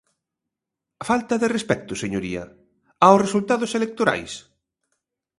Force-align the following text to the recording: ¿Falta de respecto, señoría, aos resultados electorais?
¿Falta 1.07 1.35
de 1.41 1.47
respecto, 1.55 1.93
señoría, 2.03 2.43
aos 3.05 3.21
resultados 3.25 3.71
electorais? 3.79 4.33